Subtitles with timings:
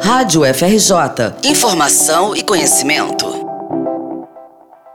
[0.00, 1.48] Rádio FRJ.
[1.50, 3.26] Informação e conhecimento.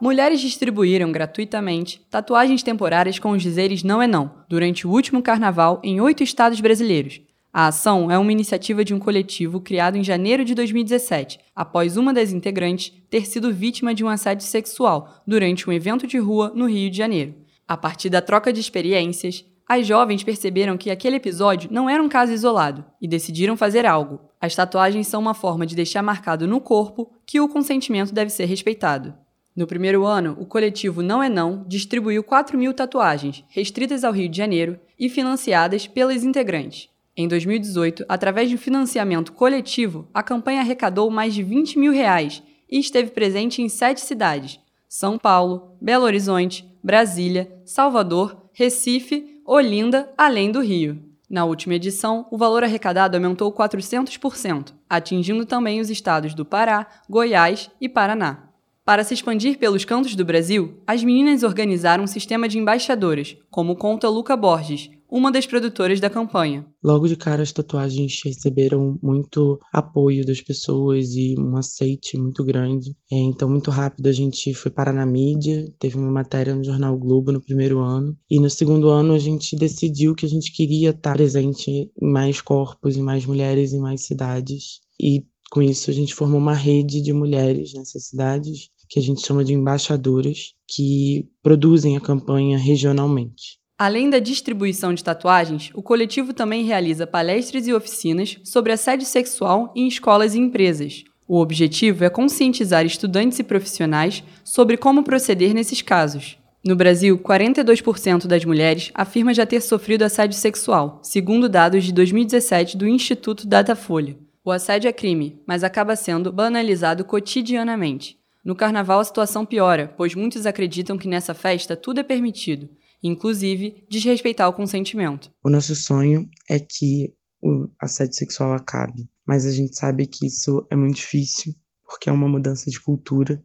[0.00, 5.80] Mulheres distribuíram gratuitamente tatuagens temporárias com os dizeres não é não durante o último carnaval
[5.82, 7.20] em oito estados brasileiros.
[7.52, 12.12] A ação é uma iniciativa de um coletivo criado em janeiro de 2017, após uma
[12.12, 16.66] das integrantes ter sido vítima de um assédio sexual durante um evento de rua no
[16.66, 17.34] Rio de Janeiro.
[17.66, 22.08] A partir da troca de experiências, as jovens perceberam que aquele episódio não era um
[22.08, 24.20] caso isolado e decidiram fazer algo.
[24.38, 28.44] As tatuagens são uma forma de deixar marcado no corpo que o consentimento deve ser
[28.44, 29.14] respeitado.
[29.56, 34.28] No primeiro ano, o coletivo Não é Não distribuiu 4 mil tatuagens, restritas ao Rio
[34.28, 36.90] de Janeiro e financiadas pelas integrantes.
[37.16, 42.42] Em 2018, através de um financiamento coletivo, a campanha arrecadou mais de 20 mil reais
[42.68, 50.50] e esteve presente em sete cidades: São Paulo, Belo Horizonte, Brasília, Salvador, Recife Olinda, além
[50.50, 51.02] do Rio.
[51.28, 57.70] Na última edição, o valor arrecadado aumentou 400%, atingindo também os estados do Pará, Goiás
[57.78, 58.48] e Paraná.
[58.86, 63.76] Para se expandir pelos cantos do Brasil, as meninas organizaram um sistema de embaixadoras, como
[63.76, 66.66] conta Luca Borges, uma das produtoras da campanha.
[66.82, 72.90] Logo de cara, as tatuagens receberam muito apoio das pessoas e um aceite muito grande.
[73.12, 76.98] É, então, muito rápido, a gente foi parar na mídia, teve uma matéria no Jornal
[76.98, 78.18] Globo no primeiro ano.
[78.28, 82.40] E no segundo ano, a gente decidiu que a gente queria estar presente em mais
[82.40, 84.80] corpos, em mais mulheres, em mais cidades.
[85.00, 89.24] E com isso, a gente formou uma rede de mulheres nessas cidades, que a gente
[89.24, 93.62] chama de embaixadoras, que produzem a campanha regionalmente.
[93.76, 99.72] Além da distribuição de tatuagens, o coletivo também realiza palestras e oficinas sobre assédio sexual
[99.74, 101.02] em escolas e empresas.
[101.26, 106.38] O objetivo é conscientizar estudantes e profissionais sobre como proceder nesses casos.
[106.64, 112.76] No Brasil, 42% das mulheres afirma já ter sofrido assédio sexual, segundo dados de 2017
[112.76, 114.16] do Instituto Datafolha.
[114.44, 118.16] O assédio é crime, mas acaba sendo banalizado cotidianamente.
[118.44, 122.68] No carnaval a situação piora, pois muitos acreditam que nessa festa tudo é permitido
[123.04, 125.30] inclusive desrespeitar o consentimento.
[125.44, 130.66] O nosso sonho é que o assédio sexual acabe, mas a gente sabe que isso
[130.70, 131.54] é muito difícil,
[131.84, 133.42] porque é uma mudança de cultura.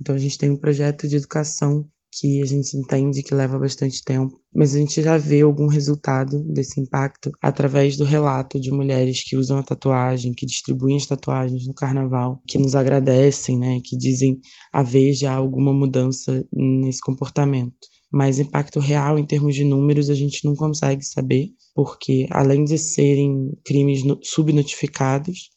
[0.00, 4.02] Então a gente tem um projeto de educação que a gente entende que leva bastante
[4.04, 9.22] tempo, mas a gente já vê algum resultado desse impacto através do relato de mulheres
[9.22, 13.96] que usam a tatuagem, que distribuem as tatuagens no carnaval, que nos agradecem, né, que
[13.96, 14.40] dizem
[14.72, 17.76] haver já alguma mudança nesse comportamento
[18.12, 22.76] mas impacto real em termos de números a gente não consegue saber, porque além de
[22.76, 25.50] serem crimes subnotificados,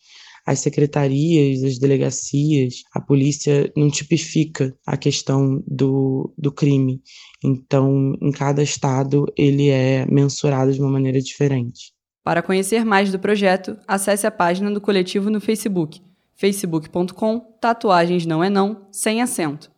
[0.46, 7.02] as secretarias, as delegacias, a polícia não tipifica a questão do, do crime.
[7.44, 11.94] Então, em cada estado, ele é mensurado de uma maneira diferente.
[12.24, 16.02] Para conhecer mais do projeto, acesse a página do coletivo no Facebook,
[16.36, 19.73] facebook.com tatuagens não é não, sem acento.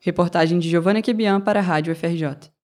[0.00, 2.57] Reportagem de Giovanna Quebian para a Rádio FRJ.